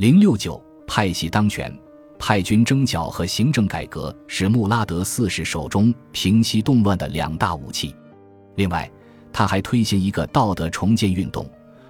[0.00, 1.70] 零六九派系当权，
[2.18, 7.94] 派军征剿和行政改革是穆拉德四世手中平息动乱的两大武器。
[8.54, 8.90] 另外，
[9.30, 11.46] 他还推行一个道德重建运动，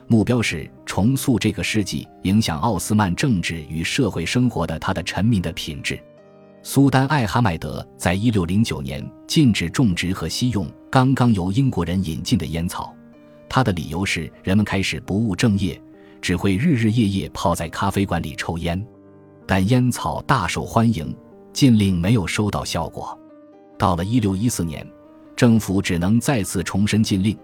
[0.08, 5.96] 目标是重塑这个世纪影响奥斯曼政治与社会生活的他的臣民的品质。
[6.64, 12.92] 苏丹艾哈迈德在一六零九年禁止种植和吸用刚刚由英国人引进的烟草，
[13.48, 15.80] 他的理由是人们开始不务正业，
[16.20, 18.84] 只会日日夜夜泡在咖啡馆里抽烟。
[19.46, 21.14] 但烟草大受欢迎，
[21.52, 23.18] 禁令没有收到效果。
[23.78, 24.86] 到了一六一四年，
[25.34, 27.36] 政府只能再次重申禁令，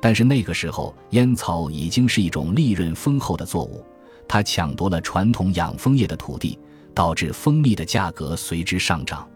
[0.00, 3.84] 但是那个时候烟草已经是一种利润丰厚的作物，
[4.28, 6.58] 它抢夺了传统养蜂业的土地。
[6.94, 9.28] 导致蜂蜜的价格随之上涨。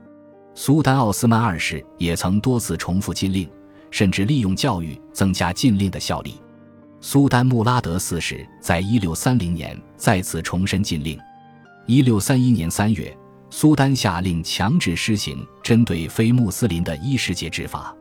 [0.54, 3.50] 苏丹奥斯曼二世也曾多次重复禁令，
[3.90, 6.34] 甚至利用教育增加禁令的效力。
[7.00, 11.16] 苏丹穆拉德四世在一六三零年再次重申禁令。
[11.86, 13.16] 一六三一年三月，
[13.50, 17.94] 苏丹下令强制施行针对非穆斯林的一世节制法。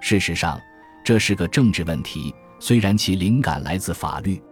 [0.00, 0.60] 事实上，
[1.04, 4.42] 这是个政治问题，虽然其灵感来自法律。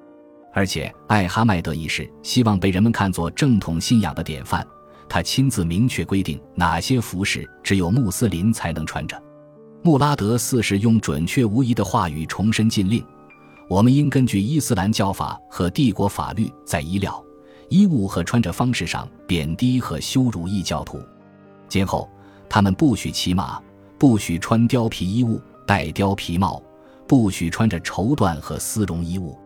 [0.54, 4.64] 而且，艾哈迈德一世希望被人们看作正统信仰的典范。
[5.08, 9.20] 他亲自明确规定哪些服饰只有穆斯林才能穿着。
[9.82, 13.04] 穆拉德四世用准确无疑的话语重申禁令：
[13.70, 17.24] 我们应根据伊斯兰教法和帝国法律，在衣料、
[17.68, 21.00] 衣物和穿着方式上贬低和羞辱异教徒。
[21.68, 22.10] 今后，
[22.48, 23.62] 他们不许骑马，
[23.96, 26.60] 不许穿貂皮衣物、戴貂皮帽，
[27.06, 29.38] 不许穿着绸缎和丝绒衣物。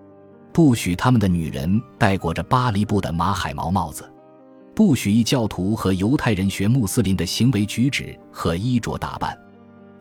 [0.54, 4.10] 不许他们的女人戴裹着巴黎布的马海毛帽子，
[4.74, 9.38] 不许异教徒和犹太人学穆斯林的行为举止和衣着打扮，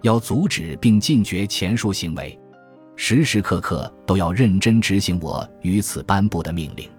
[0.02, 2.40] 要阻止并禁绝前述行为，
[2.96, 6.90] 时时刻刻都要认真执行我于此颁布的命令。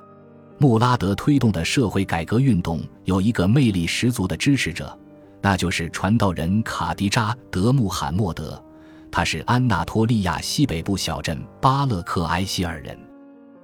[0.59, 4.97] 穆拉德推动的社会改革运动有一个魅力十足的支持者，
[5.43, 8.63] 那就是传道人卡迪扎·德穆罕默德，
[9.11, 12.97] 他是安纳托利亚西北部小镇巴勒克埃希尔人。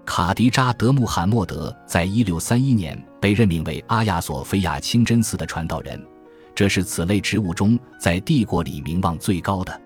[0.04, 6.04] 卡迪扎·德穆罕默德在一六三一年被任命为阿亚索菲亚清真寺的传道人，
[6.54, 9.80] 这是此类职务中在帝国里名望最高的。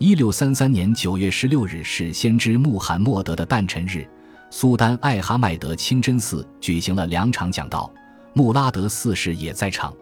[0.00, 4.08] 一六三三年九月十六日是先知穆罕默德的诞辰日，
[4.48, 7.92] 苏丹艾哈迈德清真寺举行了两场讲道，
[8.32, 9.92] 穆拉德四世也在场。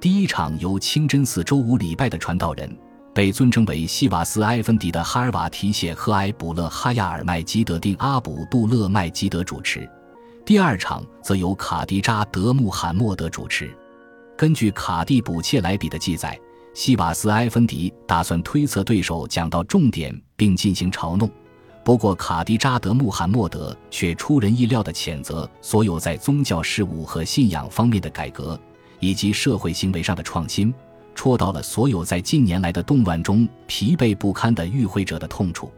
[0.00, 2.76] 第一场由清真寺周五礼拜的传道人。
[3.14, 9.88] 被尊称为西瓦斯埃芬迪的哈尔瓦提谢赫埃卜勒哈亚尔麦基德丁阿卜杜勒麦基德主持，
[10.44, 13.72] 第二场则由卡迪扎德穆罕默德主持。
[14.36, 16.38] 根据卡蒂卜切莱比的记载，
[16.78, 21.28] 西瓦斯埃芬迪打算推测对手讲到重点并进行嘲弄，
[21.84, 28.56] 不过卡迪扎德穆罕默德却出人意料地谴责所有在宗教事务和信仰方面的改革
[29.00, 30.72] 以及社会行为上的创新。
[31.16, 35.72] 戳到了所有在近年来的动乱中疲惫不堪的与会者的痛处。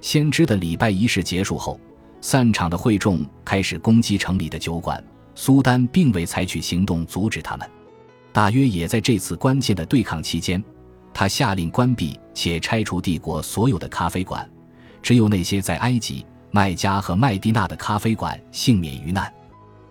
[0.00, 1.80] 先知的礼拜仪式结束后，
[2.20, 5.02] 散场的会众开始攻击城里的酒馆。
[5.34, 7.68] 苏丹并未采取行动阻止他们。
[8.36, 10.62] 大约也在这次关键的对抗期间，
[11.14, 14.46] 他下令关闭且拆除帝国所有的咖啡馆，
[15.00, 19.32] 只有那些在埃及、麦加和麦地那的咖啡馆幸免于难。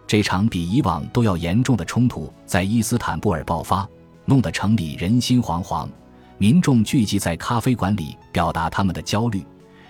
[0.05, 3.89] 这场比以往都要严重的冲突在伊斯坦布尔爆发。
[4.25, 5.89] 弄得城里人心惶惶，
[6.37, 9.43] 民众聚集在咖啡馆里表达他们的焦虑，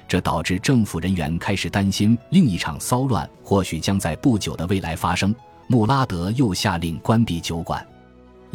[0.07, 5.35] 这导致政府人员开始担心另一场骚乱或许将在不久的未来发生。
[5.67, 7.85] 穆拉德又下令关闭酒馆。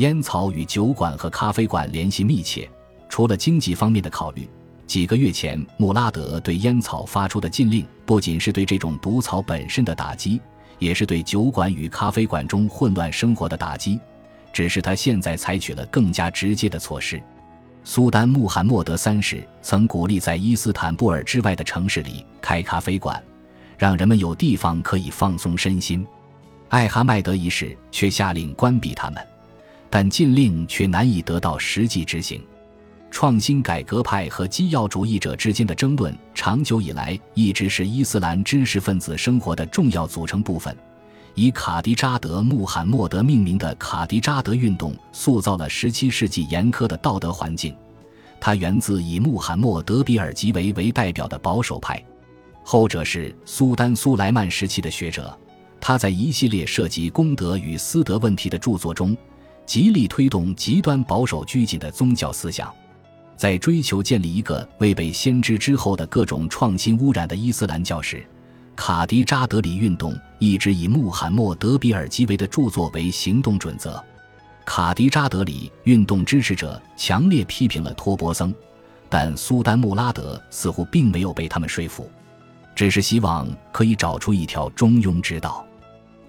[0.00, 2.66] 烟草与酒馆和咖啡馆联系密切，
[3.06, 4.49] 除了经济方面的考虑，
[4.87, 10.41] 几个月前穆拉德对烟草发出的禁令，不仅是对这种毒草本身的打击，
[10.78, 14.00] 也是对酒馆与咖啡馆中混乱生活的打击。
[14.55, 17.22] 只是他现在采取了更加直接的措施。
[17.84, 23.22] 苏丹穆罕默德三世曾鼓励在伊斯坦布尔之外的城市里开咖啡馆，
[23.77, 26.06] 让人们有地方可以放松身心。
[26.71, 29.23] 艾哈迈德一世却下令关闭他们，
[29.90, 32.40] 但禁令却难以得到实际执行。
[33.10, 40.75] 创新改革派和基要主义者之间的争论，长久以来一直是伊斯兰知识分子生活的重要组成部分。
[41.34, 47.75] 以卡迪扎德·穆罕默德命名的卡迪扎德运动，塑造了17世纪严苛的道德环境。
[48.40, 52.02] 它源自以穆罕默德·比尔吉维为代表的保守派，
[52.62, 55.37] 后者是苏丹苏莱曼时期的学者。
[55.81, 59.16] 他在一系列涉及公德与私德问题的著作中，
[59.67, 62.73] 极力推动极端保守拘谨的宗教思想，
[63.37, 68.27] 在追求建立一个未被先知之后的各种创新污染的伊斯兰教时。
[68.77, 74.03] 卡迪扎德里运动一直以穆罕默德·比尔基维的著作为行动准则。
[74.65, 78.55] 卡迪扎德里运动支持者强烈批评了托钵僧，
[79.09, 82.11] 但苏丹穆拉德似乎并没有被他们说服，
[82.75, 85.67] 只是希望可以找出一条中庸之道。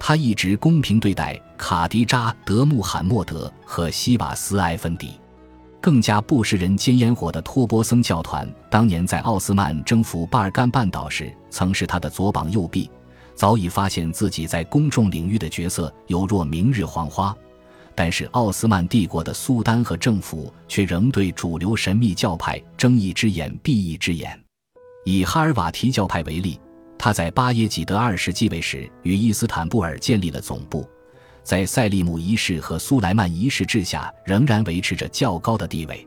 [0.04, 5.12] 他一直公平对待卡迪扎德·穆罕默德和西瓦斯埃芬迪。
[5.80, 12.90] 更加不食人间烟火的托波僧教团，当年在奥斯曼征服巴尔干半岛时，曾是他的左膀右臂。
[13.36, 17.32] 早已发现自己在公众领域的角色犹若明日黄花，
[17.94, 24.36] 但是奥斯曼帝国的苏丹和政府却仍对主流神秘教派睁一只眼闭一只眼。
[25.04, 26.60] 以哈尔瓦提教派为例，
[27.04, 30.88] 他在巴耶济德二世继位时与伊斯坦布尔建立了总部。
[31.42, 36.06] 在塞利姆一世和苏莱曼一世治下，仍然维持着较高的地位。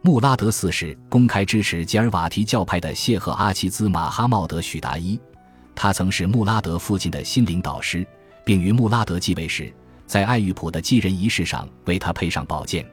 [0.00, 5.18] 穆拉德四世公开支持吉尔瓦提教派的谢赫阿齐兹马哈茂德许达伊，
[5.74, 8.06] 他曾是穆拉德父亲的心灵导师，
[8.44, 9.74] 并于穆拉德继位时，
[10.06, 12.86] 在爱玉普的继任仪式上为他配上宝剑。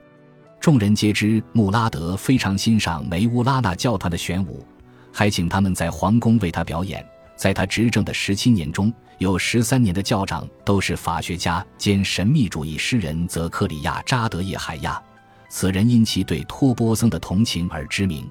[0.59, 4.65] 众人皆知穆拉德非常欣赏梅乌拉纳教团的玄武，
[5.13, 7.07] 还请他们在皇宫为他表演。
[7.35, 15.01] 在他执政的十七年中，有十三年的教长都是法学家兼神秘主义诗人泽克里亚扎德叶海亚。
[15.49, 18.29] 此人因其对托波僧的同情而知名。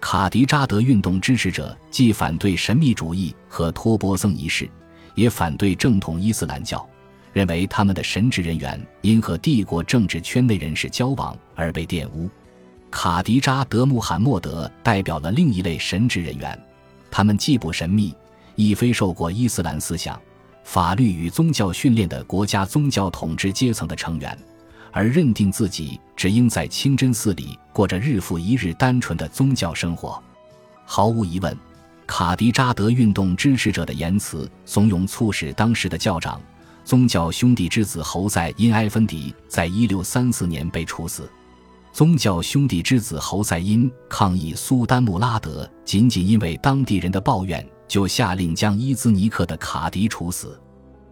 [0.00, 4.68] 卡迪扎德运动支持者既反对神秘主义和托波僧仪式，
[5.14, 6.84] 也反对正统伊斯兰教，
[7.32, 12.28] 认为他们的神职人员因和帝国政治圈内人士交往而被玷污。
[12.90, 16.60] 卡迪扎德穆罕默德代表了另一类神职人员，
[17.10, 18.14] 他们既不神秘。
[18.54, 20.20] 亦非受过伊斯兰思想、
[20.64, 24.36] 法律与宗教训练的国家宗教统治阶层的成员，
[24.90, 30.22] 而认定自己只应在清真寺里过着日复一日单纯的宗教生活。
[30.84, 31.56] 毫无疑问，
[32.06, 36.40] 卡迪扎德运动支持者的言辞怂恿，促使当时的教长、
[36.84, 41.30] 宗教兄弟之子侯赛因埃芬迪在一六三四年被处死。
[41.92, 47.66] 宗教兄弟之子侯赛因抗议苏丹穆拉德，仅仅因为当地人的抱怨。
[47.92, 50.58] 就下令将伊兹尼克的卡迪处死。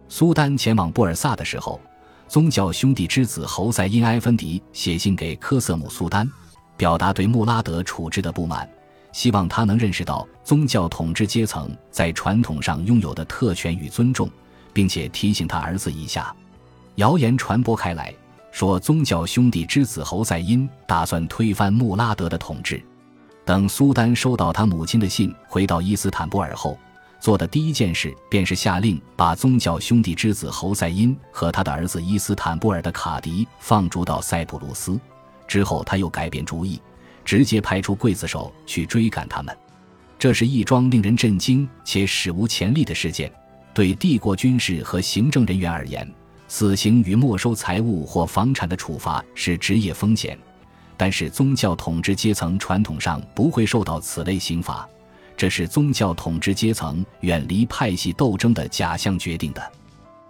[0.09, 1.79] 苏丹前往布尔萨的时候，
[2.27, 6.27] 宗教兄弟之子侯赛因埃芬迪写信给科瑟姆苏丹，
[6.75, 8.67] 表达对穆拉德处置的不满，
[9.11, 14.27] 希望他能认识到宗教统治阶层在传统上拥有的特权与尊重，
[14.73, 16.35] 并且提醒他儿子一下。
[16.95, 18.11] 谣言传播开来，
[18.51, 22.83] 说宗教兄弟之子侯赛因打算推翻穆拉德的统治。
[23.43, 26.77] 等苏丹收到他母亲的信，回到伊斯坦布尔后，
[27.19, 34.99] 做的第一件事便是下令把宗教兄弟之子侯赛因和他的儿子伊斯坦布尔的卡迪放逐到塞浦路斯。
[35.47, 36.79] 之后，他又改变主意，
[37.25, 39.55] 直接派出刽子手去追赶他们。
[40.17, 43.31] 这是一桩令人震惊且史无前例的事件。
[43.73, 46.07] 对帝国军事和行政人员而言，
[46.47, 50.37] 死刑与没收财物或房产的处罚是职业风险。
[51.01, 54.87] 但是宗教统治阶层传统上不会受到此类刑罚，
[55.35, 59.71] 这是宗教统治阶层远离派系斗争的假象决定的。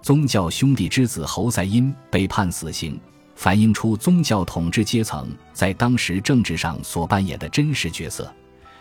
[0.01, 2.97] 宗教兄弟之子侯赛因被判死刑，
[3.35, 8.33] 反映出宗教统治阶层在当时政治上所扮演的真实角色，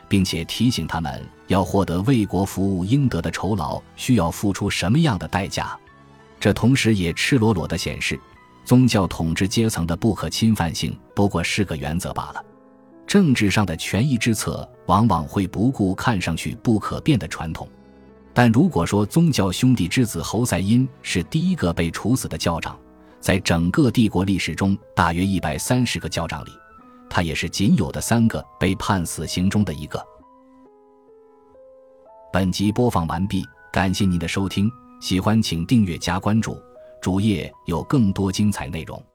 [0.08, 5.76] 并且提醒他们要获得为国服务应得的酬劳需要付出什么样的代价。
[6.38, 8.16] 这同时也赤裸裸地显示。
[8.64, 12.44] 宗教统治阶层的不可侵犯性不过是个原则罢了。
[13.06, 17.68] 政治上的权宜之策往往会不顾看上去不可变的传统。
[18.32, 22.78] 但如果说宗教兄弟之子侯赛因是第一个被处死的教长，
[23.18, 26.50] 在整个帝国历史中大约一百三十个教长里，
[27.10, 30.00] 他也是仅有的三个被判死刑中的一个。
[32.32, 36.56] 本集播放完毕，感谢您的收听，喜欢请订阅加关注。
[37.00, 39.09] 主页有更多精彩内容。